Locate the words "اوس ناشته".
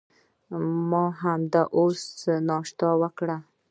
1.77-2.87